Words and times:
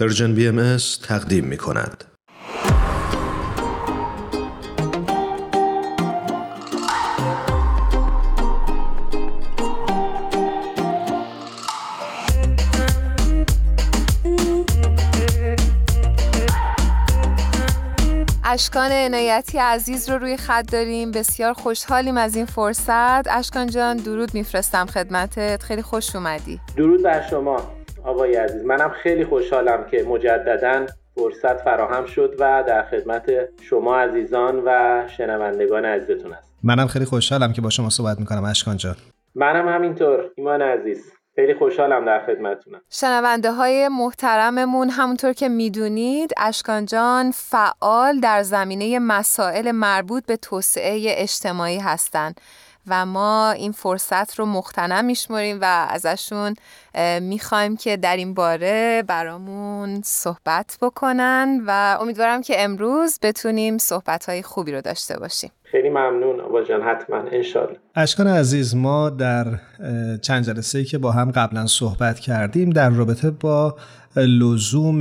پرژن 0.00 0.34
بی 0.34 0.48
ام 0.48 0.76
تقدیم 1.02 1.44
می 1.44 1.56
کند. 1.56 2.04
اشکان 18.44 18.92
عنایتی 18.92 19.58
عزیز 19.58 20.10
رو 20.10 20.18
روی 20.18 20.36
خط 20.36 20.72
داریم. 20.72 21.10
بسیار 21.10 21.52
خوشحالیم 21.52 22.16
از 22.16 22.36
این 22.36 22.46
فرصت. 22.46 23.28
اشکان 23.28 23.66
جان 23.66 23.96
درود 23.96 24.34
میفرستم 24.34 24.86
خدمتت. 24.86 25.62
خیلی 25.62 25.82
خوش 25.82 26.16
اومدی. 26.16 26.60
درود 26.76 27.02
بر 27.02 27.28
شما. 27.30 27.85
آقای 28.06 28.36
عزیز 28.36 28.64
منم 28.64 28.88
خیلی 28.88 29.24
خوشحالم 29.24 29.86
که 29.90 30.02
مجددا 30.02 30.86
فرصت 31.14 31.56
فراهم 31.56 32.06
شد 32.06 32.34
و 32.38 32.64
در 32.66 32.82
خدمت 32.82 33.32
شما 33.60 33.96
عزیزان 33.96 34.62
و 34.64 35.02
شنوندگان 35.16 35.84
عزیزتون 35.84 36.32
هست 36.32 36.48
منم 36.62 36.86
خیلی 36.86 37.04
خوشحالم 37.04 37.52
که 37.52 37.60
با 37.60 37.70
شما 37.70 37.90
صحبت 37.90 38.20
می‌کنم 38.20 38.44
اشکان 38.44 38.76
جان. 38.76 38.96
منم 39.34 39.68
همینطور 39.68 40.30
ایمان 40.36 40.62
عزیز. 40.62 41.12
خیلی 41.34 41.54
خوشحالم 41.54 42.04
در 42.04 42.26
خدمتتونم. 42.26 42.80
شنونده 42.90 43.52
های 43.52 43.88
محترممون 43.88 44.90
همونطور 44.90 45.32
که 45.32 45.48
می‌دونید 45.48 46.30
اشکان 46.36 46.86
جان 46.86 47.30
فعال 47.30 48.20
در 48.20 48.42
زمینه 48.42 48.98
مسائل 48.98 49.70
مربوط 49.70 50.26
به 50.26 50.36
توسعه 50.36 51.04
اجتماعی 51.06 51.78
هستند. 51.78 52.40
و 52.88 53.06
ما 53.06 53.50
این 53.50 53.72
فرصت 53.72 54.38
رو 54.38 54.46
مختنم 54.46 55.04
میشمریم 55.04 55.58
و 55.60 55.86
ازشون 55.90 56.54
می‌خوایم 57.20 57.76
که 57.76 57.96
در 57.96 58.16
این 58.16 58.34
باره 58.34 59.04
برامون 59.06 60.00
صحبت 60.04 60.78
بکنن 60.82 61.60
و 61.66 61.98
امیدوارم 62.00 62.42
که 62.42 62.64
امروز 62.64 63.18
بتونیم 63.22 63.78
صحبت 63.78 64.28
های 64.28 64.42
خوبی 64.42 64.72
رو 64.72 64.80
داشته 64.80 65.18
باشیم. 65.18 65.50
خیلی 65.62 65.88
ممنون 65.88 66.40
آبا 66.40 66.62
جان 66.62 66.82
حتما 66.82 67.16
انشالله. 67.16 67.76
اشکان 67.94 68.26
عزیز 68.26 68.74
ما 68.74 69.10
در 69.10 69.46
چند 70.22 70.44
جلسه 70.44 70.84
که 70.84 70.98
با 70.98 71.12
هم 71.12 71.30
قبلا 71.30 71.66
صحبت 71.66 72.20
کردیم 72.20 72.70
در 72.70 72.90
رابطه 72.90 73.30
با 73.30 73.76
لزوم 74.16 75.00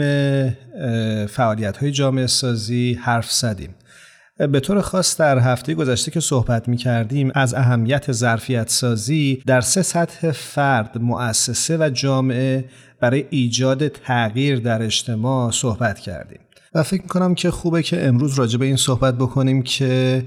فعالیت 1.26 1.78
های 1.78 1.92
جامعه 1.92 2.28
سازی 2.28 2.94
حرف 2.94 3.32
زدیم. 3.32 3.76
به 4.38 4.60
طور 4.60 4.82
خاص 4.82 5.20
در 5.20 5.40
هفته 5.40 5.74
گذشته 5.74 6.12
که 6.12 6.20
صحبت 6.20 6.68
می 6.68 6.78
کردیم 6.78 7.32
از 7.36 7.54
اهمیت 7.54 8.12
ظرفیت 8.12 8.70
سازی 8.70 9.44
در 9.48 9.62
سه 9.62 9.82
سطح 9.82 10.32
فرد، 10.32 10.98
مؤسسه 11.02 11.78
و 11.78 11.90
جامعه 11.90 12.66
برای 13.02 13.26
ایجاد 13.30 13.88
تغییر 13.88 14.60
در 14.60 14.84
اجتماع 14.84 15.52
صحبت 15.52 16.00
کردیم 16.00 16.40
و 16.76 16.84
فکر 16.84 17.02
می 17.02 17.08
کنم 17.08 17.36
که 17.36 17.52
خوبه 17.52 17.84
که 17.84 18.08
امروز 18.08 18.40
راجع 18.40 18.60
به 18.60 18.66
این 18.66 18.76
صحبت 18.76 19.16
بکنیم 19.16 19.64
که 19.64 20.24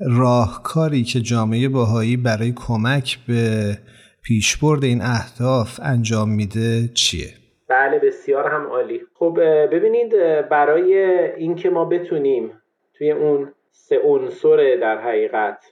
راهکاری 0.00 1.04
که 1.04 1.20
جامعه 1.20 1.68
باهایی 1.68 2.16
برای 2.16 2.52
کمک 2.56 3.18
به 3.28 3.78
پیشبرد 4.22 4.84
این 4.84 5.02
اهداف 5.02 5.80
انجام 5.82 6.30
میده 6.30 6.88
چیه؟ 6.94 7.28
بله 7.68 7.98
بسیار 7.98 8.48
هم 8.50 8.66
عالی 8.66 9.00
خب 9.14 9.38
ببینید 9.72 10.12
برای 10.50 10.94
اینکه 11.36 11.70
ما 11.70 11.84
بتونیم 11.84 12.50
توی 12.98 13.10
اون 13.10 13.52
سه 13.70 13.98
عنصر 13.98 14.76
در 14.76 14.98
حقیقت 14.98 15.64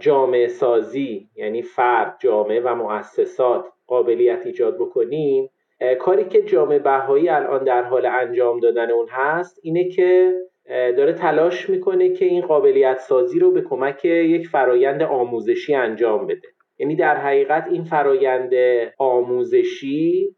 جامعه 0.00 0.48
سازی 0.48 1.28
یعنی 1.36 1.62
فرد 1.62 2.16
جامعه 2.20 2.60
و 2.60 2.74
مؤسسات 2.74 3.64
قابلیت 3.86 4.46
ایجاد 4.46 4.78
بکنیم. 4.78 5.50
کاری 5.98 6.24
که 6.24 6.42
جامعه 6.42 6.78
بهایی 6.78 7.28
الان 7.28 7.64
در 7.64 7.82
حال 7.82 8.06
انجام 8.06 8.60
دادن 8.60 8.90
اون 8.90 9.06
هست 9.10 9.60
اینه 9.62 9.88
که 9.88 10.34
داره 10.68 11.12
تلاش 11.12 11.70
می‌کنه 11.70 12.08
که 12.08 12.24
این 12.24 12.46
قابلیت 12.46 12.98
سازی 12.98 13.38
رو 13.38 13.50
به 13.50 13.62
کمک 13.62 14.04
یک 14.04 14.48
فرایند 14.48 15.02
آموزشی 15.02 15.74
انجام 15.74 16.26
بده. 16.26 16.48
یعنی 16.78 16.96
در 16.96 17.16
حقیقت 17.16 17.66
این 17.70 17.84
فرایند 17.84 18.52
آموزشی 18.98 20.36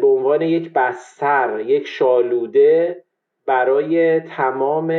به 0.00 0.06
عنوان 0.06 0.42
یک 0.42 0.72
بستر 0.72 1.62
یک 1.66 1.86
شالوده 1.86 3.04
برای 3.46 4.20
تمام 4.20 4.92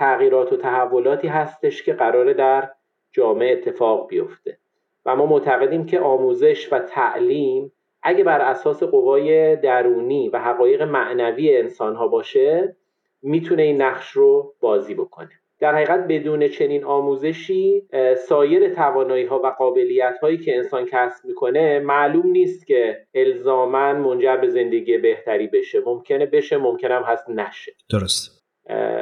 تغییرات 0.00 0.52
و 0.52 0.56
تحولاتی 0.56 1.28
هستش 1.28 1.82
که 1.82 1.92
قراره 1.92 2.34
در 2.34 2.70
جامعه 3.12 3.52
اتفاق 3.52 4.08
بیفته. 4.08 4.58
و 5.06 5.16
ما 5.16 5.26
معتقدیم 5.26 5.86
که 5.86 6.00
آموزش 6.00 6.72
و 6.72 6.78
تعلیم 6.78 7.72
اگه 8.02 8.24
بر 8.24 8.40
اساس 8.40 8.82
قوای 8.82 9.56
درونی 9.56 10.28
و 10.28 10.38
حقایق 10.38 10.82
معنوی 10.82 11.56
انسان 11.56 11.96
ها 11.96 12.08
باشه 12.08 12.76
می‌تونه 13.22 13.62
این 13.62 13.82
نقش 13.82 14.10
رو 14.10 14.54
بازی 14.60 14.94
بکنه. 14.94 15.30
در 15.58 15.74
حقیقت 15.74 16.06
بدون 16.08 16.48
چنین 16.48 16.84
آموزشی 16.84 17.82
سایر 18.28 18.74
توانایی 18.74 19.24
ها 19.24 19.40
و 19.44 19.46
قابلیت 19.46 20.18
هایی 20.22 20.38
که 20.38 20.56
انسان 20.56 20.84
کسب 20.84 21.24
می‌کنه 21.24 21.80
معلوم 21.80 22.26
نیست 22.26 22.66
که 22.66 23.06
الزاما 23.14 23.92
منجر 23.92 24.36
به 24.36 24.48
زندگی 24.48 24.98
بهتری 24.98 25.46
بشه. 25.46 25.80
ممکنه 25.86 26.26
بشه 26.26 26.56
ممکنه 26.56 26.94
هم 26.94 27.02
هست 27.02 27.30
نشه. 27.30 27.72
درست. 27.90 28.39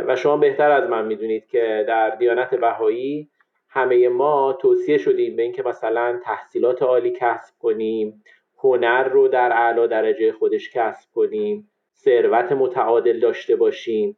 و 0.06 0.16
شما 0.16 0.36
بهتر 0.36 0.70
از 0.70 0.90
من 0.90 1.06
می‌دونید 1.06 1.46
که 1.46 1.84
در 1.88 2.10
دیانت 2.10 2.54
بهایی 2.54 3.30
همه 3.68 4.08
ما 4.08 4.52
توصیه 4.52 4.98
شدیم 4.98 5.36
به 5.36 5.42
اینکه 5.42 5.62
مثلا 5.62 6.20
تحصیلات 6.24 6.82
عالی 6.82 7.10
کسب 7.10 7.54
کنیم 7.58 8.22
هنر 8.58 9.04
رو 9.04 9.28
در 9.28 9.52
اعلا 9.52 9.86
درجه 9.86 10.32
خودش 10.32 10.70
کسب 10.70 11.10
کنیم 11.14 11.70
ثروت 11.96 12.52
متعادل 12.52 13.20
داشته 13.20 13.56
باشیم. 13.56 14.16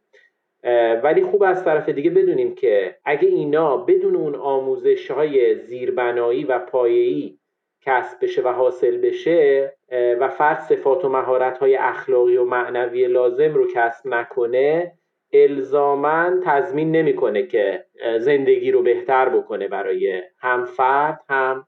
ولی 1.02 1.22
خوب 1.22 1.42
از 1.42 1.64
طرف 1.64 1.88
دیگه 1.88 2.10
بدونیم 2.10 2.54
که 2.54 2.96
اگه 3.04 3.28
اینا 3.28 3.76
بدون 3.76 4.16
اون 4.16 4.34
آموزش 4.34 5.10
های 5.10 5.54
زیربنایی 5.54 6.44
و 6.44 6.58
پایه‌ای 6.58 7.38
کسب 7.82 8.24
بشه 8.24 8.42
و 8.42 8.48
حاصل 8.48 8.96
بشه 8.96 9.72
و 9.92 10.28
فرد 10.28 10.60
صفات 10.60 11.04
و 11.04 11.08
مهارت 11.08 11.58
های 11.58 11.76
اخلاقی 11.76 12.36
و 12.36 12.44
معنوی 12.44 13.06
لازم 13.06 13.54
رو 13.54 13.66
کسب 13.74 14.06
نکنه 14.06 14.92
الزاما 15.32 16.30
تضمین 16.44 16.92
نمی‌کنه 16.92 17.46
که 17.46 17.84
زندگی 18.18 18.70
رو 18.70 18.82
بهتر 18.82 19.28
بکنه 19.28 19.68
برای 19.68 20.22
هم 20.38 20.64
فرد 20.64 21.20
هم 21.28 21.66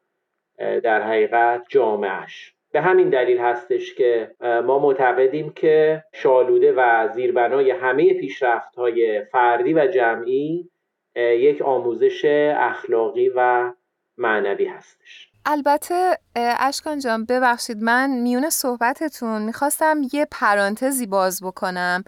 در 0.59 1.03
حقیقت 1.03 1.63
جامعهش 1.69 2.55
به 2.73 2.81
همین 2.81 3.11
دلیل 3.11 3.39
هستش 3.39 3.95
که 3.95 4.31
ما 4.41 4.79
معتقدیم 4.79 5.51
که 5.51 6.05
شالوده 6.13 6.73
و 6.77 7.09
زیربنای 7.15 7.71
همه 7.71 8.15
پیشرفت 8.15 8.75
های 8.75 9.25
فردی 9.25 9.75
و 9.75 9.87
جمعی 9.87 10.71
یک 11.17 11.63
آموزش 11.63 12.25
اخلاقی 12.57 13.33
و 13.37 13.73
معنوی 14.19 14.65
هستش. 14.65 15.32
البته 15.47 16.19
اشکان 16.37 16.99
جان 16.99 17.25
ببخشید 17.25 17.83
من 17.83 18.11
میون 18.11 18.51
صحبتتون 18.51 19.43
می‌خواستم 19.43 20.01
یه 20.13 20.27
پرانتزی 20.31 21.07
باز 21.07 21.43
بکنم 21.43 22.05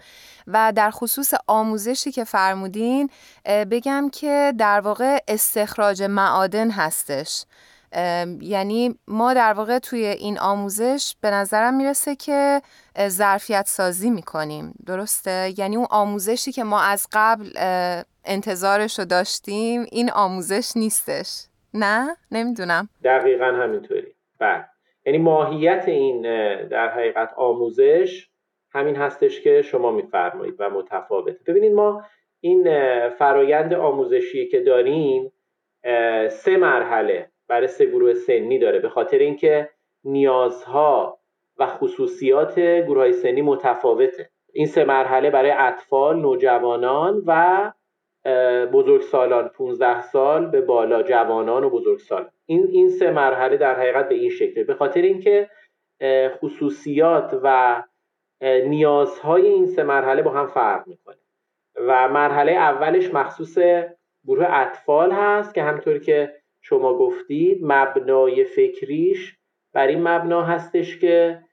و 0.47 0.73
در 0.75 0.91
خصوص 0.91 1.33
آموزشی 1.47 2.11
که 2.11 2.23
فرمودین 2.23 3.09
بگم 3.45 4.09
که 4.11 4.53
در 4.57 4.79
واقع 4.79 5.17
استخراج 5.27 6.03
معادن 6.03 6.71
هستش. 6.71 7.45
یعنی 8.41 8.99
ما 9.07 9.33
در 9.33 9.53
واقع 9.53 9.79
توی 9.79 10.05
این 10.05 10.39
آموزش 10.39 11.15
به 11.21 11.31
نظرم 11.31 11.73
می‌رسه 11.73 12.15
که 12.15 12.61
ظرفیت 13.07 13.67
سازی 13.67 14.09
می‌کنیم. 14.09 14.73
درسته؟ 14.85 15.53
یعنی 15.57 15.75
اون 15.75 15.87
آموزشی 15.89 16.51
که 16.51 16.63
ما 16.63 16.81
از 16.81 17.07
قبل 17.11 17.49
انتظارش 18.25 18.99
رو 18.99 19.05
داشتیم 19.05 19.85
این 19.91 20.11
آموزش 20.11 20.71
نیستش. 20.75 21.43
نه؟ 21.75 22.15
نمی‌دونم. 22.31 22.89
دقیقا 23.03 23.45
همینطوری. 23.45 24.15
بله. 24.39 24.65
یعنی 25.05 25.17
ماهیت 25.17 25.83
این 25.87 26.21
در 26.67 26.89
حقیقت 26.89 27.33
آموزش 27.37 28.29
همین 28.71 28.95
هستش 28.95 29.41
که 29.41 29.61
شما 29.61 29.91
میفرمایید 29.91 30.55
و 30.59 30.69
متفاوته. 30.69 31.39
ببینید 31.47 31.73
ما 31.73 32.03
این 32.39 32.63
فرایند 33.09 33.73
آموزشی 33.73 34.47
که 34.47 34.59
داریم 34.59 35.31
سه 36.29 36.57
مرحله 36.57 37.29
برای 37.47 37.67
سه 37.67 37.85
گروه 37.85 38.13
سنی 38.13 38.59
داره. 38.59 38.79
به 38.79 38.89
خاطر 38.89 39.17
اینکه 39.17 39.69
نیازها 40.03 41.19
و 41.57 41.67
خصوصیات 41.67 42.59
گروه 42.59 42.97
های 42.97 43.13
سنی 43.13 43.41
متفاوته. 43.41 44.29
این 44.53 44.67
سه 44.67 44.83
مرحله 44.85 45.29
برای 45.29 45.51
اطفال، 45.51 46.19
نوجوانان 46.19 47.23
و 47.27 47.71
بزرگسالان 48.73 49.47
15 49.47 50.01
سال 50.01 50.45
به 50.45 50.61
بالا 50.61 51.03
جوانان 51.03 51.63
و 51.63 51.69
بزرگسالان 51.69 52.31
این 52.45 52.67
این 52.71 52.89
سه 52.89 53.11
مرحله 53.11 53.57
در 53.57 53.79
حقیقت 53.79 54.09
به 54.09 54.15
این 54.15 54.29
شکله. 54.29 54.63
به 54.63 54.73
خاطر 54.73 55.01
اینکه 55.01 55.49
خصوصیات 56.27 57.39
و 57.43 57.83
نیازهای 58.41 59.47
این 59.47 59.65
سه 59.65 59.83
مرحله 59.83 60.21
با 60.21 60.31
هم 60.31 60.47
فرق 60.47 60.87
می‌کنه. 60.87 61.15
و 61.75 62.09
مرحله 62.09 62.51
اولش 62.51 63.13
مخصوص 63.13 63.57
گروه 64.27 64.45
اطفال 64.49 65.11
هست 65.11 65.53
که 65.53 65.63
همطور 65.63 65.99
که 65.99 66.33
شما 66.61 66.97
گفتید 66.97 67.59
مبنای 67.63 68.43
فکریش 68.43 69.37
بر 69.73 69.87
این 69.87 70.07
مبنا 70.07 70.43
هستش 70.43 70.99
که 70.99 71.43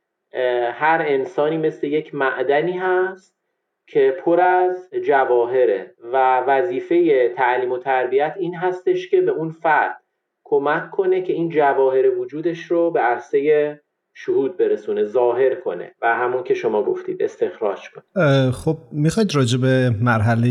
هر 0.73 1.05
انسانی 1.07 1.59
مثل 1.59 1.87
یک 1.87 2.15
معدنی 2.15 2.73
هست 2.73 3.42
که 3.87 4.17
پر 4.25 4.41
از 4.41 4.91
جواهره 5.07 5.95
و 6.13 6.41
وظیفه 6.41 7.29
تعلیم 7.29 7.73
و 7.73 7.79
تربیت 7.79 8.35
این 8.39 8.55
هستش 8.55 9.11
که 9.11 9.21
به 9.21 9.31
اون 9.31 9.51
فرد 9.51 10.03
کمک 10.45 10.91
کنه 10.91 11.23
که 11.23 11.33
این 11.33 11.49
جواهر 11.49 12.19
وجودش 12.19 12.65
رو 12.65 12.91
به 12.91 13.01
عرصه 13.01 13.81
شهود 14.15 14.57
برسونه 14.57 15.05
ظاهر 15.05 15.55
کنه 15.55 15.95
و 16.03 16.15
همون 16.15 16.43
که 16.43 16.55
شما 16.55 16.83
گفتید 16.83 17.23
استخراج 17.23 17.81
کنه. 17.91 18.51
خب 18.51 18.77
می‌خواید 18.93 19.35
راجع 19.35 19.59
به 19.59 19.91
مرحله 20.01 20.49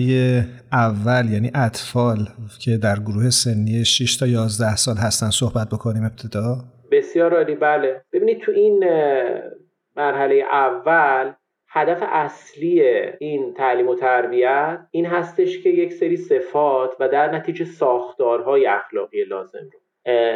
اول 0.71 1.29
یعنی 1.33 1.51
اطفال 1.55 2.17
که 2.59 2.77
در 2.77 2.95
گروه 2.95 3.29
سنی 3.29 3.85
6 3.85 4.17
تا 4.17 4.27
11 4.27 4.75
سال 4.75 4.95
هستن 4.95 5.29
صحبت 5.29 5.67
بکنیم 5.69 6.03
ابتدا؟ 6.03 6.55
بسیار 6.91 7.35
عالی 7.35 7.55
بله. 7.55 8.01
ببینید 8.13 8.41
تو 8.41 8.51
این 8.51 8.83
مرحله 9.95 10.43
اول 10.51 11.31
هدف 11.73 12.03
اصلی 12.03 12.81
این 13.19 13.53
تعلیم 13.53 13.88
و 13.88 13.95
تربیت 13.95 14.79
این 14.91 15.06
هستش 15.06 15.63
که 15.63 15.69
یک 15.69 15.94
سری 15.94 16.18
صفات 16.18 16.95
و 17.00 17.09
در 17.09 17.35
نتیجه 17.35 17.65
ساختارهای 17.65 18.65
اخلاقی 18.65 19.23
لازم 19.23 19.69
رو 19.73 19.79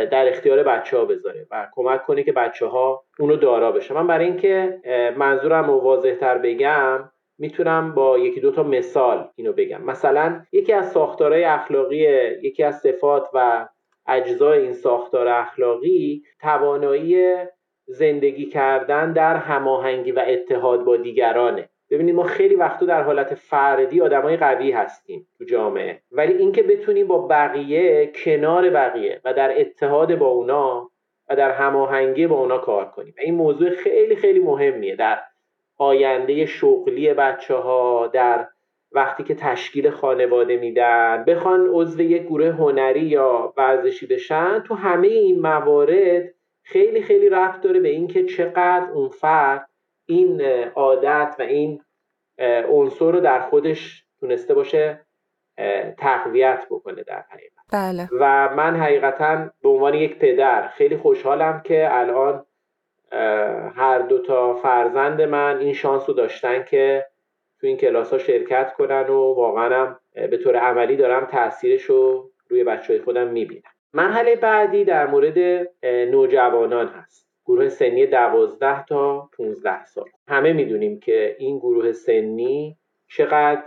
در 0.06 0.30
اختیار 0.30 0.64
بچه 0.64 0.98
ها 0.98 1.06
بذاره 1.06 1.48
و 1.52 1.68
کمک 1.74 2.06
کنه 2.06 2.24
که 2.24 2.32
بچه 2.32 2.66
ها 2.66 3.04
اونو 3.20 3.36
دارا 3.36 3.72
بشه 3.72 3.94
من 3.94 4.08
برای 4.08 4.26
اینکه 4.26 4.82
منظورم 5.18 5.68
رو 5.68 5.80
واضح 5.80 6.16
تر 6.16 6.38
بگم 6.38 7.12
می‌تونم 7.38 7.94
با 7.94 8.20
یکی 8.20 8.42
دو 8.42 8.52
تا 8.52 8.64
مثال 8.64 9.28
اینو 9.36 9.54
بگم. 9.54 9.82
مثلا 9.84 10.42
یکی 10.52 10.74
از 10.74 10.92
ساختارهای 10.92 11.44
اخلاقی 11.44 11.98
یکی 12.42 12.64
از 12.64 12.80
صفات 12.80 13.30
و 13.34 13.68
اجزای 14.08 14.60
این 14.62 14.74
ساختار 14.74 15.28
اخلاقی 15.28 16.24
توانایی 16.42 17.36
زندگی 17.88 18.46
کردن 18.46 19.14
در 19.14 19.36
هماهنگی 19.36 20.12
و 20.12 20.24
اتحاد 20.28 20.84
با 20.84 20.98
دیگرانه. 20.98 21.70
ببینید 21.90 22.16
ما 22.16 22.24
خیلی 22.24 22.56
وقتا 22.56 22.86
در 22.86 23.04
حالت 23.04 23.34
فردی 23.34 24.02
آدمای 24.02 24.38
قوی 24.38 24.72
هستیم 24.72 25.28
تو 25.38 25.44
جامعه. 25.44 26.02
ولی 26.12 26.34
اینکه 26.34 26.64
بتونیم 26.64 27.08
با 27.08 27.28
بقیه 27.28 28.12
کنار 28.16 28.70
بقیه 28.70 29.22
و 29.26 29.34
در 29.34 29.62
اتحاد 29.62 30.18
با 30.18 30.28
اونا 30.28 30.92
و 31.30 31.36
در 31.36 31.52
هماهنگی 31.52 32.28
با 32.28 32.40
اونا 32.40 32.58
کار 32.58 32.86
کنیم. 32.86 33.14
این 33.20 33.36
موضوع 33.36 33.70
خیلی 33.70 34.16
خیلی 34.16 34.40
مهمیه. 34.40 34.96
در 34.96 35.20
آینده 35.78 36.46
شغلی 36.46 37.14
بچه 37.14 37.56
ها 37.56 38.08
در 38.08 38.48
وقتی 38.92 39.24
که 39.24 39.36
تشکیل 39.36 39.90
خانواده 39.90 40.58
میدن 40.58 41.24
بخوان 41.28 41.70
عضو 41.72 42.02
یک 42.02 42.24
گروه 42.24 42.48
هنری 42.48 43.06
یا 43.06 43.54
ورزشی 43.58 44.08
بشن 44.08 44.60
تو 44.60 44.76
همه 44.76 45.08
این 45.08 45.40
موارد 45.42 46.34
خیلی 46.66 47.02
خیلی 47.02 47.30
رفت 47.30 47.62
داره 47.62 47.80
به 47.80 47.90
اینکه 47.90 48.26
چقدر 48.26 48.92
اون 48.94 49.10
فرد 49.10 49.70
این 50.06 50.42
عادت 50.76 51.36
و 51.40 51.42
این 51.42 51.82
عنصر 52.70 53.12
رو 53.12 53.20
در 53.20 53.40
خودش 53.40 54.06
تونسته 54.20 54.54
باشه 54.54 55.06
تقویت 55.98 56.66
بکنه 56.70 57.04
در 57.04 57.24
حقیقت 57.30 57.56
بله. 57.74 58.10
و 58.20 58.56
من 58.56 58.76
حقیقتا 58.76 59.50
به 59.62 59.70
عنوان 59.70 59.94
یک 59.94 60.20
پدر 60.20 60.68
خیلی 60.68 60.98
خوشحالم 60.98 61.62
که 61.62 61.88
الان 61.92 62.46
هر 63.76 64.00
دو 64.00 64.20
تا 64.20 64.54
فرزند 64.54 65.22
من 65.22 65.58
این 65.58 65.74
شانس 65.74 66.10
رو 66.10 66.14
داشتن 66.16 66.64
که 66.64 67.06
تو 67.60 67.68
این 67.68 67.78
کلاس 67.78 68.12
ها 68.12 68.18
شرکت 68.18 68.74
کنن 68.74 69.08
و 69.10 69.34
واقعا 69.34 69.96
به 70.14 70.38
طور 70.38 70.56
عملی 70.56 70.96
دارم 70.96 71.26
تاثیرش 71.26 71.84
رو 71.84 72.32
روی 72.50 72.64
بچه 72.64 72.94
های 72.94 73.02
خودم 73.02 73.28
می‌بینم 73.28 73.75
مرحله 73.96 74.36
بعدی 74.36 74.86
در 74.86 75.08
مورد 75.08 75.68
نوجوانان 75.84 76.88
هست. 76.88 77.28
گروه 77.46 77.70
سنی 77.70 78.06
12 78.06 78.86
تا 78.86 79.30
15 79.38 79.86
سال. 79.86 80.06
همه 80.28 80.54
می‌دونیم 80.54 81.00
که 81.00 81.36
این 81.40 81.58
گروه 81.60 81.92
سنی 81.92 82.78
چقدر 83.08 83.64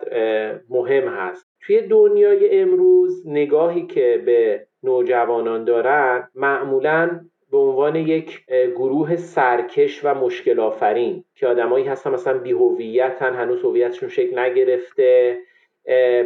مهم 0.68 1.08
هست. 1.08 1.46
توی 1.60 1.80
دنیای 1.80 2.60
امروز 2.60 3.28
نگاهی 3.28 3.86
که 3.86 4.22
به 4.26 4.66
نوجوانان 4.82 5.64
دارن 5.64 6.28
معمولا 6.34 7.20
به 7.50 7.58
عنوان 7.58 7.96
یک 7.96 8.44
گروه 8.76 9.16
سرکش 9.16 10.04
و 10.04 10.14
مشکل 10.14 10.60
آفرین 10.60 11.24
که 11.34 11.46
آدمایی 11.46 11.84
هستن 11.84 12.10
مثلا 12.10 12.38
بیهویتن 12.38 13.34
هنوز 13.34 13.64
هویتشون 13.64 14.08
شکل 14.08 14.38
نگرفته. 14.38 15.38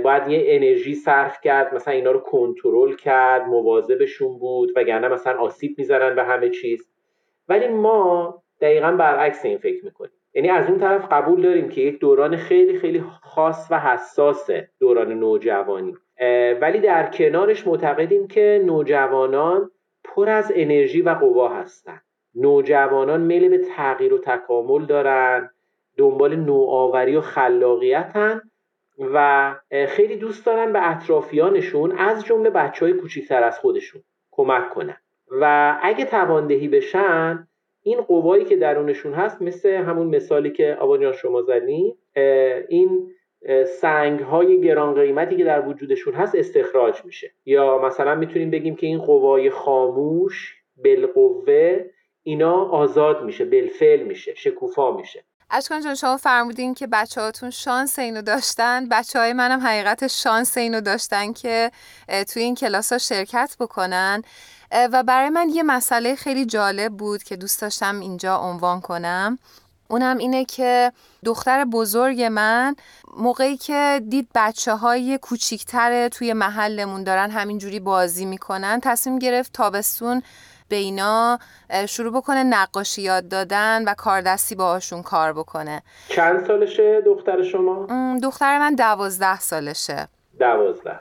باید 0.02 0.28
یه 0.28 0.44
انرژی 0.46 0.94
صرف 0.94 1.40
کرد 1.40 1.74
مثلا 1.74 1.94
اینا 1.94 2.10
رو 2.10 2.18
کنترل 2.18 2.94
کرد 2.96 3.46
مواظبشون 3.46 4.38
بود 4.38 4.72
وگرنه 4.76 5.08
مثلا 5.08 5.38
آسیب 5.38 5.74
می‌زنن 5.78 6.14
به 6.14 6.22
همه 6.22 6.48
چیز. 6.48 6.90
ولی 7.48 7.68
ما 7.68 8.42
دقیقا 8.60 8.92
برعکس 8.92 9.44
این 9.44 9.58
فکر 9.58 9.84
می‌کنیم. 9.84 10.12
یعنی 10.34 10.48
از 10.48 10.68
اون 10.68 10.78
طرف 10.78 11.06
قبول 11.10 11.42
داریم 11.42 11.68
که 11.68 11.80
یک 11.80 11.98
دوران 11.98 12.36
خیلی 12.36 12.78
خیلی 12.78 13.04
خاص 13.22 13.68
و 13.70 13.80
حساس 13.80 14.50
دوران 14.80 15.12
نوجوانی. 15.12 15.94
ولی 16.60 16.78
در 16.78 17.10
کنارش 17.10 17.66
معتقدیم 17.66 18.26
که 18.26 18.62
نوجوانان 18.64 19.70
پر 20.04 20.28
از 20.28 20.52
انرژی 20.54 21.02
و 21.02 21.10
قوا 21.10 21.48
هستند 21.48 22.02
نوجوانان 22.34 23.20
میل 23.20 23.48
به 23.48 23.58
تغییر 23.58 24.14
و 24.14 24.18
تکامل 24.18 24.86
دارن 24.86 25.50
دنبال 25.96 26.36
نوآوری 26.36 27.16
و 27.16 27.20
خلاقیتن. 27.20 28.40
و 29.14 29.54
خیلی 29.88 30.16
دوست 30.16 30.46
دارن 30.46 30.72
به 30.72 30.90
اطرافیانشون 30.90 31.92
از 31.92 32.24
جمله 32.24 32.50
بچه 32.50 32.84
های 32.84 32.94
کوچیکتر 32.94 33.42
از 33.42 33.58
خودشون 33.58 34.02
کمک 34.30 34.70
کنن. 34.70 34.96
و 35.40 35.78
اگه 35.82 36.04
تواندهی 36.04 36.68
بشن 36.68 37.48
این 37.82 38.00
قوایی 38.00 38.44
که 38.44 38.56
درونشون 38.56 39.12
هست 39.12 39.42
مثل 39.42 39.68
همون 39.68 40.06
مثالی 40.06 40.50
که 40.50 40.76
آبا 40.80 41.12
شما 41.12 41.42
زدین 41.42 41.96
این 42.68 43.10
سنگ 43.66 44.20
های 44.20 44.60
گران 44.60 44.94
قیمتی 44.94 45.36
که 45.36 45.44
در 45.44 45.68
وجودشون 45.68 46.14
هست 46.14 46.34
استخراج 46.34 47.04
میشه. 47.04 47.30
یا 47.44 47.78
مثلا 47.78 48.14
می‌تونیم 48.14 48.50
بگیم 48.50 48.76
که 48.76 48.86
این 48.86 48.98
قوای 48.98 49.50
خاموش 49.50 50.54
بالقوه 50.84 51.84
اینا 52.22 52.64
آزاد 52.64 53.24
میشه 53.24 53.44
بالفعل 53.44 54.02
میشه 54.02 54.34
شکوفا 54.34 54.96
میشه. 54.96 55.24
اشکان 55.54 55.82
جان 55.82 55.94
شما 55.94 56.16
فرمودین 56.16 56.74
که 56.74 56.86
بچه 56.86 57.20
هاتون 57.20 57.50
شانس 57.50 57.98
اینو 57.98 58.22
داشتن. 58.22 58.88
بچه 58.88 59.18
های 59.18 59.32
منم 59.32 59.66
حقیقت 59.66 60.06
شانس 60.06 60.56
اینو 60.56 60.80
داشتن 60.80 61.32
که 61.32 61.70
توی 62.28 62.42
این 62.42 62.54
کلاس 62.54 62.92
ها 62.92 62.98
شرکت 62.98 63.56
بکنن. 63.60 64.22
و 64.72 65.02
برای 65.02 65.28
من 65.28 65.48
یه 65.48 65.62
مسئله 65.62 66.14
خیلی 66.14 66.46
جالب 66.46 66.92
بود 66.92 67.22
که 67.22 67.36
دوست 67.36 67.60
داشتم 67.60 68.00
اینجا 68.00 68.36
عنوان 68.36 68.80
کنم. 68.80 69.38
اونم 69.88 70.18
اینه 70.18 70.44
که 70.44 70.92
دختر 71.24 71.64
بزرگ 71.64 72.22
من 72.22 72.76
موقعی 73.16 73.56
که 73.56 74.02
دید 74.08 74.28
بچه 74.34 74.74
های 74.74 75.18
کوچیکتر 75.18 76.08
توی 76.08 76.32
محلمون 76.32 77.04
دارن 77.04 77.30
همینجوری 77.30 77.80
بازی 77.80 78.24
می‌کنن 78.24 78.80
تصمیم 78.82 79.18
گرفت 79.18 79.52
تابستون 79.52 80.22
به 80.72 80.78
اینا 80.78 81.38
شروع 81.88 82.12
بکنه 82.12 82.42
نقاشی 82.42 83.02
یاد 83.02 83.28
دادن 83.28 83.84
و 83.84 83.94
کاردستی 83.94 84.54
باهاشون 84.54 85.02
کار 85.02 85.32
بکنه. 85.32 85.82
چند 86.08 86.46
سالشه 86.46 87.00
دختر 87.06 87.42
شما؟ 87.42 87.86
دختر 88.22 88.58
من 88.58 88.74
دوازده 88.74 89.40
سالشه. 89.40 90.08
دوازده 90.38 91.00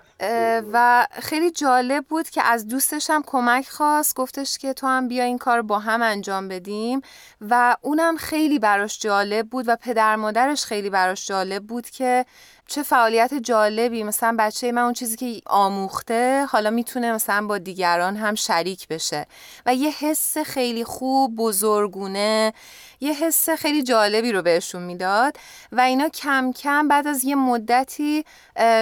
و 0.73 1.07
خیلی 1.11 1.51
جالب 1.51 2.05
بود 2.05 2.29
که 2.29 2.43
از 2.43 2.67
دوستش 2.67 3.09
هم 3.09 3.23
کمک 3.27 3.69
خواست 3.69 4.15
گفتش 4.15 4.57
که 4.57 4.73
تو 4.73 4.87
هم 4.87 5.07
بیا 5.07 5.23
این 5.23 5.37
کار 5.37 5.61
با 5.61 5.79
هم 5.79 6.01
انجام 6.01 6.47
بدیم. 6.47 7.01
و 7.41 7.75
اونم 7.81 8.17
خیلی 8.17 8.59
براش 8.59 8.99
جالب 8.99 9.49
بود 9.49 9.65
و 9.67 9.75
پدر 9.75 10.15
مادرش 10.15 10.65
خیلی 10.65 10.89
براش 10.89 11.27
جالب 11.27 11.63
بود 11.63 11.89
که 11.89 12.25
چه 12.67 12.83
فعالیت 12.83 13.33
جالبی. 13.33 14.03
مثلا 14.03 14.35
بچه 14.39 14.71
من 14.71 14.81
اون 14.81 14.93
چیزی 14.93 15.15
که 15.15 15.41
آموخته 15.45 16.45
حالا 16.45 16.69
می‌تونه 16.69 17.13
مثلا 17.13 17.47
با 17.47 17.57
دیگران 17.57 18.15
هم 18.15 18.35
شریک 18.35 18.87
بشه. 18.87 19.25
و 19.65 19.75
یه 19.75 19.89
حس 19.99 20.37
خیلی 20.37 20.83
خوب 20.83 21.35
بزرگونه 21.35 22.53
یه 22.99 23.13
حس 23.13 23.49
خیلی 23.49 23.83
جالبی 23.83 24.31
رو 24.31 24.41
بهشون 24.41 24.81
می‌داد. 24.81 25.37
و 25.71 25.81
اینا 25.81 26.09
کم 26.09 26.51
کم 26.51 26.87
بعد 26.87 27.07
از 27.07 27.23
یه 27.23 27.35
مدتی 27.35 28.25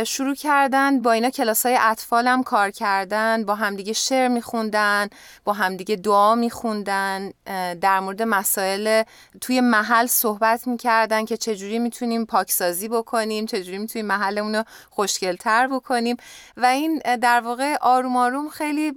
شروع 0.06 0.36
کردن 0.36 1.02
با 1.02 1.12
اینا 1.12 1.29
کلاس 1.30 1.66
های 1.66 1.78
اطفالم 1.82 2.44
کار 2.44 2.72
کردن 2.72 3.46
با 3.46 3.56
همدیگه 3.56 3.94
شعر 3.94 4.28
میخوندن 4.28 5.08
با 5.44 5.54
همدیگه 5.54 5.96
دعا 5.96 6.36
میخوندن 6.36 7.32
در 7.82 8.00
مورد 8.00 8.22
مسائل 8.22 9.04
توی 9.42 9.62
محل 9.62 10.06
صحبت 10.06 10.68
می‌کردن 10.68 11.26
که 11.26 11.38
چجوری 11.38 11.80
می‌تونیم 11.80 12.26
پاکسازی 12.26 12.88
بکنیم 12.88 13.46
چجوری 13.46 13.78
می‌تونیم 13.78 14.06
محلمون 14.06 14.56
رو 14.56 14.64
خوشگلتر 14.90 15.68
بکنیم. 15.68 16.18
و 16.58 16.66
این 16.66 17.02
در 17.22 17.40
واقع 17.40 17.76
آروم 17.82 18.18
آروم 18.18 18.50
خیلی 18.50 18.94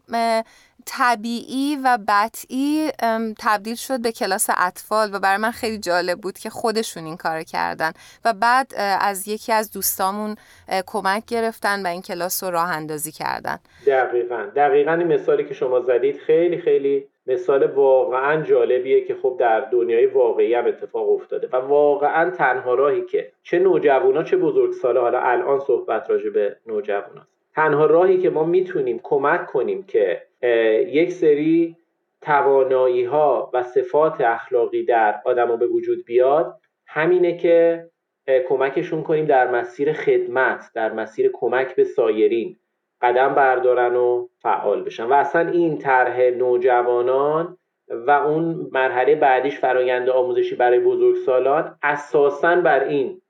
طبیعی 0.87 1.79
و 1.85 1.99
بطعی 2.09 2.91
تبدیل 3.39 3.75
شد 3.75 4.03
به 4.03 4.13
کلاس 4.13 4.47
اطفال 4.57 5.15
و 5.15 5.19
برای 5.19 5.37
من 5.37 5.51
خیلی 5.51 5.79
جالب 5.79 6.21
بود 6.21 6.39
که 6.39 6.51
خودشون 6.51 7.05
این 7.05 7.17
کار 7.17 7.43
کردن 7.43 7.93
و 8.25 8.33
بعد 8.33 8.73
از 9.01 9.29
یکی 9.29 9.53
از 9.53 9.73
دوستامون 9.73 10.37
کمک 10.87 11.27
گرفتن 11.27 11.87
و 11.87 11.89
این 11.89 12.03
کلاس 12.03 12.45
رو 12.45 12.51
راه 12.51 12.71
اندازی 12.71 13.13
کردن. 13.13 13.59
دقیقا. 13.87 14.47
دقیقا 14.57 14.93
این 14.93 15.07
مثالی 15.07 15.45
که 15.45 15.55
شما 15.55 15.81
زدید 15.81 16.19
خیلی 16.19 16.59
خیلی 16.59 17.07
مثال 17.27 17.67
واقعا 17.67 18.43
جالبیه 18.43 19.05
که 19.05 19.17
خب 19.23 19.37
در 19.41 19.61
دنیای 19.61 20.07
واقعی 20.07 20.55
هم 20.55 20.67
اتفاق 20.67 21.11
افتاده 21.11 21.49
و 21.53 21.57
واقعا 21.57 22.31
تنها 22.31 22.75
راهی 22.75 23.03
که 23.07 23.33
چه 23.43 23.59
نوجوانا 23.59 24.23
چه 24.23 24.37
بزرگساله 24.37 25.01
حالا 25.01 25.21
الان 25.21 25.61
صحبت 25.61 26.11
راجع 26.11 26.31
به 26.31 26.57
نوجوانا 26.67 27.27
تنها 27.55 27.87
راهی 27.87 28.23
که 28.23 28.31
ما 28.31 28.45
می‌تونیم 28.45 29.01
کمک 29.03 29.47
کنیم 29.47 29.83
که 29.83 30.23
یک 30.89 31.13
سری 31.13 31.77
توانایی 32.21 33.05
ها 33.05 33.51
و 33.55 33.63
صفات 33.63 34.21
اخلاقی 34.21 34.85
در 34.85 35.21
آدما 35.25 35.57
به 35.57 35.67
وجود 35.67 36.05
بیاد. 36.05 36.61
همینه 36.87 37.37
که 37.37 37.85
کمکشون 38.49 39.03
کنیم 39.03 39.25
در 39.25 39.51
مسیر 39.51 39.93
خدمت 39.93 40.71
در 40.75 40.93
مسیر 40.93 41.31
کمک 41.33 41.77
به 41.77 41.85
سایرین 41.85 42.57
قدم 43.03 43.35
بردارن 43.35 43.97
و 43.97 44.29
فعال 44.39 44.83
بشن. 44.83 45.05
و 45.05 45.13
اصلا 45.13 45.51
این 45.51 45.79
طرح 45.79 46.21
نوجوانان 46.21 47.59
و 47.89 48.11
اون 48.11 48.69
مرحله 48.73 49.15
بعدیش 49.15 49.59
فرایند 49.59 50.09
آموزشی 50.09 50.55
برای 50.55 50.81
بزرگسالان 50.81 51.79
اساسا 51.83 52.57
بر 52.61 52.85
این 52.85 53.23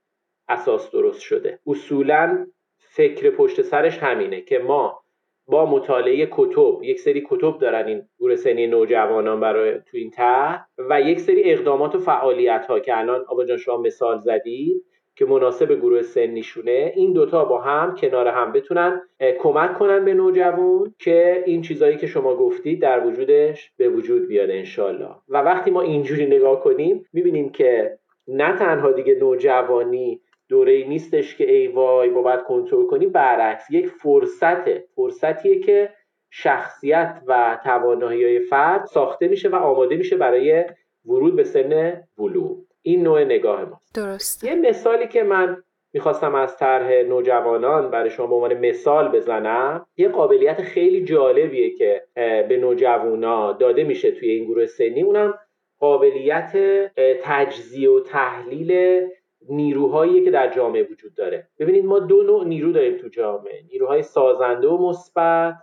اساس 0.49 0.91
درست 0.91 1.21
شده. 1.21 1.59
اصولا 1.67 2.47
فکر 2.79 3.31
پشت 3.31 3.63
سرش 3.63 3.99
همینه 3.99 4.41
که 4.41 4.59
ما 4.59 5.02
با 5.47 5.67
مطالعه 5.67 6.29
کتب 6.31 6.83
یک 6.83 7.01
سری 7.01 7.27
کتب 7.29 7.59
دارن 7.59 7.87
این 7.87 8.03
گروه 8.19 8.37
سنی 8.37 8.67
نوجوانان 8.67 9.41
برای 9.41 9.73
تو 9.75 9.97
این 9.97 10.11
طرح 10.11 10.67
و 10.79 11.01
یک 11.01 11.21
سری 11.21 11.51
اقدامات 11.53 11.95
و 11.95 11.99
فعالیت 11.99 12.67
ها 12.67 12.81
که 12.81 12.99
الان 12.99 13.25
آبا 13.29 13.45
جان 13.45 13.57
شما 13.57 13.77
مثال 13.77 14.19
زدید 14.19 14.85
که 15.17 15.27
مناسب 15.27 15.73
گروه 15.73 16.03
سنیشونه 16.03 16.93
این 16.97 17.13
دوتا 17.13 17.45
با 17.45 17.61
هم 17.61 17.95
کنار 17.95 18.29
هم 18.29 18.53
بتونن 18.53 19.03
کمک 19.41 19.79
کنن 19.79 20.05
به 20.05 20.15
نوجوان 20.15 20.95
که 20.99 21.43
این 21.47 21.63
چیزایی 21.63 21.97
که 21.97 22.07
شما 22.07 22.37
گفتید 22.37 22.83
در 22.83 23.07
وجودش 23.07 23.73
به 23.77 23.89
وجود 23.89 24.29
بیاد 24.29 24.51
انشالله 24.51 25.15
و 25.29 25.39
وقتی 25.39 25.71
ما 25.71 25.81
اینجوری 25.81 26.27
نگاه 26.27 26.61
کنیم 26.61 27.05
می‌بینیم 27.13 27.51
که 27.51 27.99
نه 28.29 28.57
تنها 28.59 28.93
دیگه 28.93 29.15
نوجوانی 29.15 30.21
دوره 30.53 30.73
ای 30.73 30.85
نیستش 30.85 31.37
که 31.37 31.53
ای 31.53 31.69
وای 31.69 32.11
با 32.11 32.23
باید 32.23 32.43
کنترل 32.43 32.87
کنی 32.87 33.07
برعکس 33.07 33.71
یک 33.71 33.87
فرصته. 33.87 34.85
فرصتیه 34.97 35.61
که 35.61 35.93
شخصیت 36.31 37.23
و 37.27 37.59
توانایی 37.65 38.25
های 38.25 38.41
فرد 38.41 38.85
ساخته 38.85 39.29
میشه 39.29 39.49
و 39.49 39.55
آماده 39.55 39.97
میشه 39.97 40.17
برای 40.17 40.65
ورود 41.05 41.37
به 41.37 41.45
سن 41.45 42.03
بلوغ 42.19 42.57
این 42.83 43.03
نوع 43.03 43.25
نگاه 43.25 43.65
ماست. 43.65 43.95
درست. 43.95 44.45
یه 44.45 44.55
مثالی 44.55 45.09
که 45.09 45.23
من 45.23 45.63
می‌خواستم 45.93 46.35
از 46.35 46.57
طرح 46.57 46.93
نوجوانان 46.93 47.91
برای 47.91 48.11
شما 48.11 48.27
به 48.27 48.35
عنوان 48.35 48.55
مثال 48.55 49.09
بزنم 49.09 49.87
یه 49.97 50.09
قابلیت 50.09 50.63
خیلی 50.63 51.05
جالبیه 51.05 51.75
که 51.75 52.03
به 52.49 52.59
نوجوانا 52.61 53.53
داده 53.53 53.85
میشه 53.85 54.11
توی 54.11 54.31
این 54.31 54.45
گروه 54.45 54.67
سنی. 54.67 55.03
اونم 55.03 55.35
قابلیت 55.79 56.53
تجزیه 57.23 57.91
و 57.91 58.01
تحلیل 58.01 59.01
نیروهایی 59.49 60.25
که 60.25 60.31
در 60.31 60.51
جامعه 60.51 60.83
وجود 60.83 61.15
داره. 61.15 61.49
ببینید 61.59 61.85
ما 61.85 61.99
دو 61.99 62.23
نوع 62.23 62.45
نیرو 62.45 62.73
داریم 62.73 62.97
تو 62.97 63.09
جامعه. 63.09 63.63
نیروهای 63.71 64.03
سازنده 64.03 64.69
و 64.69 64.89
مثبت 64.89 65.55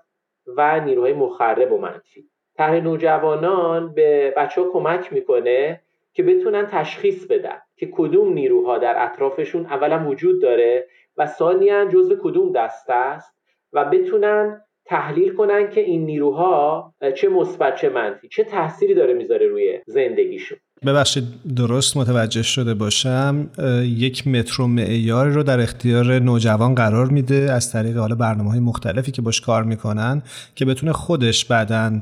و 0.47 0.79
نیروهای 0.79 1.13
مخرب 1.13 1.71
و 1.71 1.77
منفی. 1.77 2.29
طرح 2.57 2.73
نوجوانان 2.73 3.93
به 3.93 4.33
بچه 4.37 4.61
ها 4.61 4.69
کمک 4.69 5.13
می‌کنه 5.13 5.81
که 6.13 6.23
بتونن 6.23 6.67
تشخیص 6.71 7.25
بدن 7.25 7.61
که 7.77 7.89
کدوم 7.91 8.33
نیروها 8.33 8.77
در 8.77 9.03
اطرافشون 9.03 9.65
اولا 9.65 10.09
وجود 10.09 10.41
داره 10.41 10.87
و 11.17 11.25
ثانیا 11.25 11.85
جزء 11.85 12.15
کدوم 12.21 12.51
دسته 12.51 12.93
است 12.93 13.35
و 13.73 13.85
بتونن 13.85 14.61
تحلیل 14.85 15.33
کنن 15.35 15.69
که 15.69 15.81
این 15.81 16.05
نیروها 16.05 16.93
چه 17.15 17.29
مثبت 17.29 17.75
چه 17.75 17.89
منفی 17.89 18.27
چه 18.27 18.43
تاثیری 18.43 18.93
داره 18.93 19.13
می‌ذاره 19.13 19.47
روی 19.47 19.79
زندگیشون. 19.85 20.57
ببخشید 20.85 21.53
درست 21.55 21.97
متوجه 21.97 22.43
شده 22.43 22.73
باشم 22.73 23.49
یک 23.83 24.27
مترو 24.27 24.67
معیار 24.67 25.27
رو 25.27 25.43
در 25.43 25.59
اختیار 25.59 26.19
نوجوان 26.19 26.75
قرار 26.75 27.09
میده 27.09 27.51
از 27.53 27.71
طریق 27.71 27.97
حالا 27.97 28.15
برنامه 28.15 28.49
های 28.49 28.59
مختلفی 28.59 29.11
که 29.11 29.21
باش 29.21 29.41
کار 29.41 29.63
می‌کنن 29.63 30.21
که 30.55 30.65
بتونه 30.65 30.93
خودش 30.93 31.45
بعدا 31.45 32.01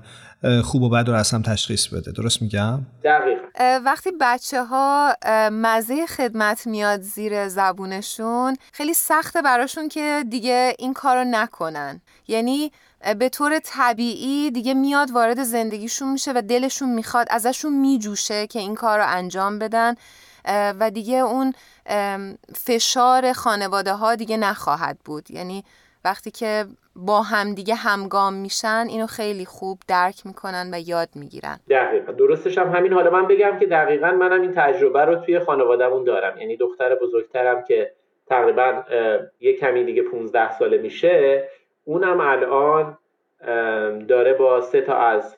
خوب 0.63 0.81
و 0.81 0.89
بد 0.89 1.07
رو 1.07 1.13
از 1.13 1.31
هم 1.31 1.41
تشخیص 1.41 1.87
بده. 1.87 2.11
درست 2.11 2.41
میگم؟ 2.41 2.79
دقیق. 3.03 3.37
وقتی 3.85 4.09
بچه 4.21 4.63
ها 4.63 5.13
مزه 5.51 6.05
خدمت 6.05 6.67
میاد 6.67 7.01
زیر 7.01 7.47
زبونشون 7.47 8.55
خیلی 8.73 8.93
سخته 8.93 9.41
براشون 9.41 9.89
که 9.89 10.23
دیگه 10.29 10.73
این 10.79 10.93
کار 10.93 11.17
رو 11.17 11.23
نکنن. 11.31 12.01
یعنی 12.27 12.71
به 13.13 13.29
طور 13.29 13.59
طبیعی 13.59 14.51
دیگه 14.51 14.73
میاد 14.73 15.11
وارد 15.11 15.43
زندگیشون 15.43 16.11
میشه 16.11 16.31
و 16.35 16.41
دلشون 16.41 16.89
می‌خواد 16.89 17.27
ازشون 17.29 17.79
میجوشه 17.79 18.47
که 18.47 18.59
این 18.59 18.75
کار 18.75 18.99
رو 18.99 19.05
انجام 19.07 19.59
بدن 19.59 19.95
و 20.79 20.91
دیگه 20.91 21.17
اون 21.17 21.53
فشار 22.55 23.33
خانواده 23.33 23.93
ها 23.93 24.15
دیگه 24.15 24.37
نخواهد 24.37 24.97
بود. 25.05 25.31
یعنی 25.31 25.63
وقتی 26.05 26.31
که 26.31 26.65
با 26.95 27.21
هم 27.21 27.53
دیگه 27.53 27.75
همگام 27.75 28.33
میشن 28.33 28.85
اینو 28.89 29.07
خیلی 29.07 29.45
خوب 29.45 29.79
درک 29.87 30.25
می‌کنن 30.25 30.69
و 30.73 30.79
یاد 30.79 31.09
می‌گیرن. 31.15 31.59
دقیقا. 31.69 32.11
درستش 32.11 32.57
هم 32.57 32.75
همین. 32.75 32.93
حالا 32.93 33.09
من 33.09 33.27
بگم 33.27 33.59
که 33.59 33.65
دقیقا 33.65 34.11
منم 34.11 34.41
این 34.41 34.53
تجربه 34.55 35.05
رو 35.05 35.15
توی 35.15 35.39
خانوادهمون 35.39 36.03
دارم. 36.03 36.37
یعنی 36.37 36.57
دختر 36.57 36.95
بزرگترم 36.95 37.63
که 37.63 37.91
تقریبا 38.27 38.83
یه 39.39 39.53
کمی 39.57 39.83
دیگه 39.83 40.01
15 40.01 40.59
ساله 40.59 40.77
میشه 40.77 41.49
اونم 41.87 42.19
الان 42.19 42.97
داره 44.07 44.33
با 44.33 44.61
سه 44.61 44.81
تا 44.81 44.95
از 44.95 45.37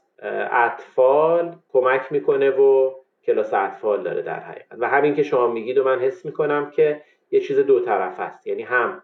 اطفال 0.52 1.56
کمک 1.70 2.12
می‌کنه 2.12 2.50
و 2.50 2.94
کلاس 3.26 3.54
اطفال 3.54 4.04
داره 4.04 4.22
در 4.22 4.40
حقیقت. 4.40 4.76
و 4.80 4.90
همین 4.90 5.16
که 5.16 5.24
شما 5.24 5.48
میگید 5.48 5.78
و 5.78 5.84
من 5.84 6.00
حس 6.00 6.26
می‌کنم 6.26 6.72
که 6.72 7.02
یه 7.32 7.40
چیز 7.40 7.60
دو 7.60 7.80
طرف 7.80 8.20
است. 8.20 8.48
یعنی 8.48 8.64
هم 8.64 9.04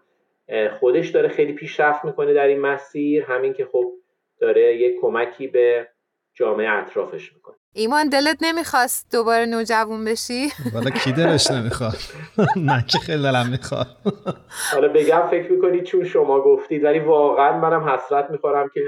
خودش 0.80 1.08
داره 1.08 1.28
خیلی 1.28 1.52
پیشرفت 1.52 2.04
می‌کنه 2.04 2.32
در 2.34 2.46
این 2.46 2.60
مسیر 2.60 3.24
همین 3.24 3.52
که 3.52 3.64
خب 3.64 3.92
داره 4.40 4.76
یه 4.76 5.00
کمکی 5.00 5.46
به 5.46 5.88
جامعه 6.34 6.70
اطرافش 6.70 7.32
می‌کنه. 7.34 7.56
ایمان 7.76 8.08
دلت 8.08 8.36
نمی‌خواست 8.40 9.06
دوباره 9.12 9.46
نوجوان 9.46 10.04
بشی؟ 10.04 10.48
والا 10.74 10.90
کی 10.90 11.12
دلش 11.12 11.50
نمی‌خواد؟ 11.50 11.96
من 12.68 12.82
که 12.88 12.98
خیلی 12.98 13.22
دلم 13.22 13.48
می‌خواد؟ 13.50 13.86
حالا 14.72 14.88
بگم 14.88 15.26
فکر 15.30 15.52
می‌کنید 15.52 15.84
چون 15.84 16.04
شما 16.04 16.40
گفتید 16.40 16.84
ولی 16.84 16.98
واقعا 16.98 17.58
منم 17.58 17.88
حسرت 17.88 18.30
می‌خورم 18.30 18.70
که 18.74 18.80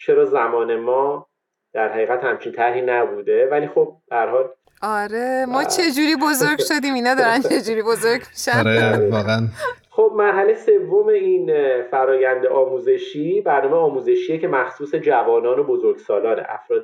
چرا 0.00 0.24
زمان 0.24 0.76
ما 0.76 1.28
در 1.72 1.92
حقیقت 1.92 2.24
همچین 2.24 2.52
طرحی 2.52 2.82
نبوده. 2.82 3.48
ولی 3.50 3.68
خب 3.68 3.96
در 4.10 4.28
حال 4.28 4.48
آره 4.82 5.46
ما 5.48 5.64
چه 5.64 5.82
جوری 5.90 6.16
بزرگ 6.16 6.58
شدیم؟ 6.58 6.94
اینا 6.94 7.14
دارن 7.14 7.42
چه 7.42 7.60
جوری 7.60 7.82
بزرگ 7.82 8.22
میشن؟ 8.30 8.58
آره 8.58 9.08
واقعا. 9.10 9.48
خب 9.90 10.12
مرحله 10.16 10.54
سوم 10.54 11.06
این 11.06 11.52
فرایند 11.90 12.46
آموزشی 12.46 13.40
برنامه 13.40 13.76
آموزشیه 13.76 14.38
که 14.38 14.48
مخصوص 14.48 14.94
جوانان 14.94 15.58
و 15.58 15.64
بزرگسالان 15.64 16.40
افراد 16.48 16.82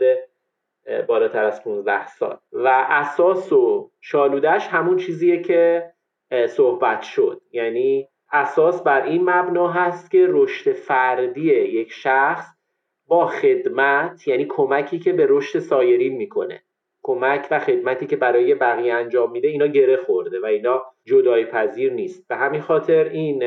بالاتر 1.09 1.45
از 1.45 1.64
15 1.64 2.07
سال. 2.07 2.38
و 2.53 2.87
اساس 2.88 3.53
و 3.53 3.91
شالودش 4.00 4.67
همون 4.67 4.97
چیزیه 4.97 5.43
که 5.43 5.93
صحبت 6.49 7.03
شد. 7.03 7.41
یعنی 7.53 8.09
اساس 8.33 8.83
بر 8.83 9.03
این 9.03 9.31
مبنا 9.31 9.69
هست 9.69 10.11
که 10.11 10.26
رشد 10.29 10.73
فردی 10.73 11.55
یک 11.55 11.93
شخص 11.93 12.47
با 13.07 13.26
خدمت 13.26 14.29
یعنی 14.29 14.47
کمکی 14.49 14.99
که 14.99 15.12
به 15.12 15.26
رشد 15.29 15.59
سایرین 15.59 16.17
می‌کنه. 16.17 16.62
کمک 17.03 17.49
و 17.50 17.59
خدمتی 17.59 18.07
که 18.07 18.17
برای 18.17 18.55
بقیه 18.55 18.95
انجام 18.95 19.31
میده 19.31 19.49
اینا 19.49 19.67
گره 19.67 19.97
خورده 19.97 20.41
و 20.41 20.47
اینا 20.47 20.83
جدای 21.05 21.45
پذیر 21.45 21.93
نیست. 21.93 22.29
به 22.29 22.37
همین 22.37 22.61
خاطر 22.61 23.05
این 23.05 23.38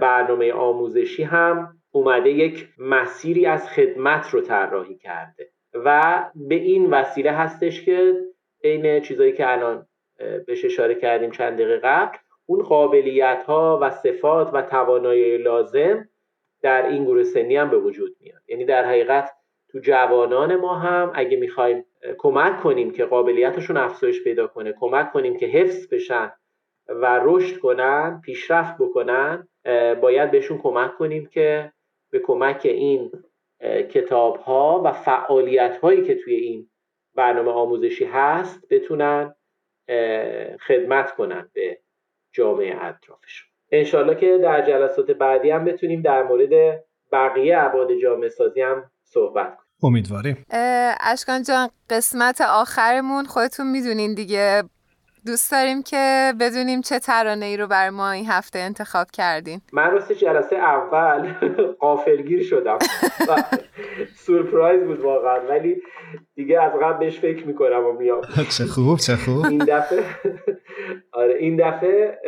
برنامه 0.00 0.52
آموزشی 0.52 1.22
هم 1.22 1.76
اومده 1.90 2.30
یک 2.30 2.68
مسیری 2.78 3.46
از 3.46 3.70
خدمت 3.70 4.30
رو 4.30 4.40
طراحی 4.40 4.96
کرده. 4.96 5.51
و 5.74 6.24
به 6.34 6.54
این 6.54 6.90
وسیله 6.90 7.30
هستش 7.30 7.84
که 7.84 8.14
عین 8.64 9.00
چیزایی 9.00 9.32
که 9.32 9.52
الان 9.52 9.86
بهش 10.46 10.64
اشاره 10.64 10.94
کردیم 10.94 11.30
چند 11.30 11.54
دقیقه 11.54 11.76
قبل 11.76 12.16
اون 12.46 12.62
قابلیت 12.62 13.44
ها 13.46 13.78
و 13.82 13.90
صفات 13.90 14.50
و 14.54 14.62
توانایی 14.62 15.38
لازم 15.38 16.08
در 16.62 16.88
این 16.88 17.04
گروه 17.04 17.22
سنی 17.22 17.56
هم 17.56 17.70
به 17.70 17.78
وجود 17.78 18.16
میاد. 18.20 18.42
یعنی 18.48 18.64
در 18.64 18.84
حقیقت 18.84 19.30
تو 19.68 19.78
جوانان 19.78 20.56
ما 20.56 20.74
هم 20.74 21.12
اگه 21.14 21.36
می‌خوایم 21.36 21.84
کمک 22.18 22.60
کنیم 22.60 22.90
که 22.90 23.04
قابلیتشون 23.04 23.76
افزایش 23.76 24.24
پیدا 24.24 24.46
کنه 24.46 24.74
کمک 24.80 25.12
کنیم 25.12 25.36
که 25.36 25.46
حفظ 25.46 25.88
بشن 25.94 26.32
و 26.88 27.20
رشد 27.24 27.58
کنن 27.58 28.20
پیشرفت 28.24 28.78
بکنن 28.78 29.48
باید 30.00 30.30
بهشون 30.30 30.58
کمک 30.58 30.94
کنیم 30.94 31.26
که 31.26 31.72
به 32.10 32.18
کمک 32.18 32.60
این 32.64 33.12
کتاب 33.62 34.36
ها 34.36 34.82
و 34.84 34.92
فعالیت 34.92 35.76
هایی 35.82 36.04
که 36.04 36.14
توی 36.14 36.34
این 36.34 36.70
برنامه 37.14 37.50
آموزشی 37.50 38.04
هست 38.04 38.60
بتونن 38.70 39.34
خدمت 40.66 41.14
کنن 41.14 41.50
به 41.54 41.78
جامعه 42.32 42.84
اطرافشون 42.84 43.48
انشالله 43.72 44.14
که 44.14 44.38
در 44.38 44.66
جلسات 44.66 45.10
بعدی 45.10 45.50
هم 45.50 45.64
بتونیم 45.64 46.02
در 46.02 46.22
مورد 46.22 46.84
بقیه 47.12 47.58
عباد 47.58 47.88
جامعه 48.02 48.28
سازی 48.28 48.60
هم 48.60 48.90
صحبت 49.04 49.56
کنیم. 49.56 49.68
امیدواریم. 49.82 50.44
اشکان 51.00 51.42
جان 51.42 51.68
قسمت 51.90 52.40
آخرمون 52.40 53.24
خودتون 53.24 53.70
می‌دونین 53.70 54.14
دیگه. 54.14 54.62
دوست 55.26 55.52
داریم 55.52 55.82
که 55.82 56.32
بدونیم 56.40 56.80
چه 56.80 56.98
ترانه 56.98 57.46
ای 57.46 57.56
رو 57.56 57.66
بر 57.66 57.90
ما 57.90 58.10
این 58.10 58.26
هفته 58.26 58.58
انتخاب 58.58 59.06
کردین. 59.12 59.60
من 59.72 59.90
راستش 59.90 60.18
جلسه 60.18 60.56
اول 60.56 61.32
قافلگیر 61.80 62.42
شدم. 62.42 62.78
سورپرایز 64.26 64.82
بود 64.82 65.00
واقعا 65.00 65.40
ولی 65.48 65.82
دیگه 66.34 66.62
از 66.62 66.72
قبل 66.82 66.98
بهش 66.98 67.18
فکر 67.18 67.46
می‌کنم 67.46 67.86
و 67.86 67.92
میام. 67.92 68.20
چه 68.56 68.64
خوب 68.64 68.98
چه 68.98 69.16
خوب. 69.16 69.46
این 69.46 69.64
دفعه 69.64 70.04
آره 71.12 71.34
این 71.34 71.56
دفعه 71.56 72.18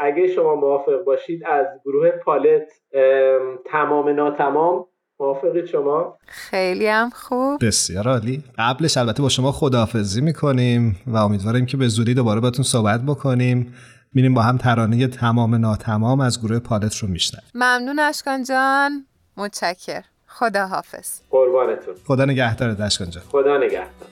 اگه 0.00 0.26
شما 0.26 0.54
موافق 0.54 1.04
باشید 1.04 1.42
از 1.46 1.66
گروه 1.84 2.10
پالت 2.10 2.72
تمام 3.66 4.08
ناتمام 4.08 4.86
موافقید 5.20 5.66
شما؟ 5.66 6.18
خیلی 6.26 6.86
هم 6.86 7.10
خوب. 7.10 7.66
بسیار 7.66 8.08
عالی. 8.08 8.44
قبلش 8.58 8.96
البته 8.96 9.22
با 9.22 9.28
شما 9.28 9.52
خداحافظی 9.52 10.20
می‌کنیم 10.20 11.00
و 11.06 11.16
امیدواریم 11.16 11.66
که 11.66 11.76
به 11.76 11.88
زودی 11.88 12.14
دوباره 12.14 12.40
باتون 12.40 12.64
صحبت 12.64 13.00
بکنیم. 13.02 13.74
میریم 14.14 14.34
با 14.34 14.42
هم 14.42 14.56
ترانه 14.56 15.06
تمام 15.06 15.54
ناتمام 15.54 16.20
از 16.20 16.40
گروه 16.40 16.58
پالت 16.58 16.96
رو 16.96 17.08
میشنن 17.08 17.40
ممنون 17.54 17.98
اشکان 17.98 18.44
جان. 18.44 19.06
متشکر 19.36 20.02
خدا 20.26 20.66
حافظ 20.66 21.20
قربانتون. 21.30 21.94
خدا 22.06 22.24
نگهدارت 22.24 22.80
اشکان 22.80 23.10
جان. 23.10 23.22
خدا 23.32 23.58
نگهدار. 23.58 24.08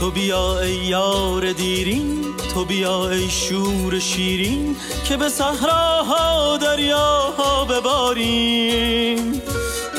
تو 0.00 0.10
بیا 0.10 0.60
ای 0.60 0.74
یار 0.74 1.52
دیرین 1.52 2.24
تو 2.54 2.64
بیا 2.64 3.10
ای 3.10 3.28
شور 3.28 3.98
شیرین 3.98 4.76
که 5.04 5.16
به 5.16 5.28
صحراها 5.28 6.56
دریاها 6.56 7.64
بباریم. 7.64 9.32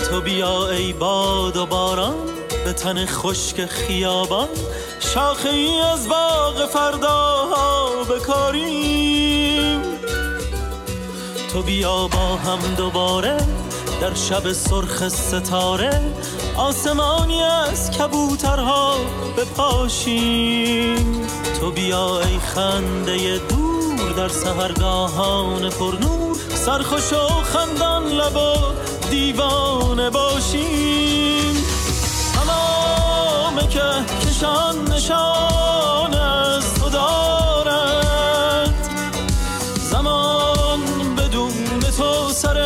تو 0.10 0.22
بیا 0.22 0.70
ای 0.70 0.94
باد 0.94 1.58
و 1.58 1.66
باران 1.66 2.16
به 2.66 2.74
تن 2.74 3.06
خشک 3.06 3.66
خیابان. 3.66 4.48
شاخه 5.00 5.50
ای 5.50 5.80
از 5.80 6.08
باغ 6.10 6.66
فرداها 6.66 7.90
بکاریم. 8.04 9.82
تو 11.54 11.62
بیا 11.62 12.08
با 12.08 12.36
هم 12.36 12.60
دوباره 12.78 13.38
در 14.02 14.14
شب 14.14 14.52
سرخ 14.52 15.08
ستاره 15.08 16.02
آسمانی 16.58 17.44
از 17.44 17.92
کبوترها 17.92 18.96
بپاشیم. 19.38 21.28
تو 21.60 21.72
بیا 21.72 22.20
ای 22.20 22.40
خنده 22.40 23.38
دور 23.38 24.12
در 24.18 24.28
سهرگاهان 24.28 25.70
پرنور 25.70 26.38
سرخوش 26.56 27.14
و 27.14 27.28
خندان 27.44 28.08
لبا 28.08 28.74
دیوانه 29.10 30.10
باشیم. 30.10 31.64
تمام 32.34 33.68
که 33.68 33.82
کشان 34.28 34.92
نشان 34.92 36.14
از 36.14 36.74
تو 36.74 36.90
دارد. 36.90 38.76
زمان 39.92 40.80
بدون 41.18 41.80
تو 41.98 42.30
سر 42.34 42.58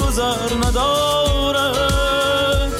گذر 0.00 0.54
ندارد. 0.66 2.72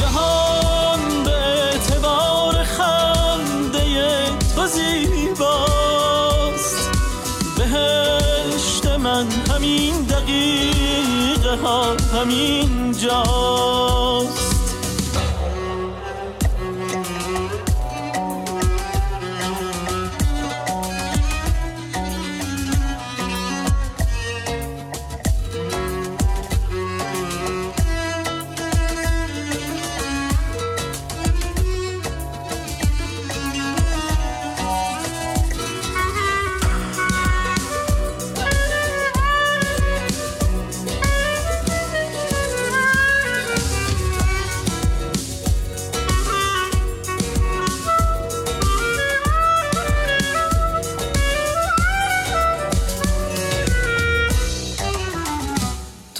جهان 0.00 1.00
به 1.24 1.32
اعتبار 1.32 2.64
خنده 2.64 4.24
تو 4.56 4.66
زیباست. 4.66 6.08
بهشت 7.56 8.86
من 8.86 9.26
همین 9.50 10.04
ها 11.56 11.96
همین 12.12 12.92
جاست 12.92 14.07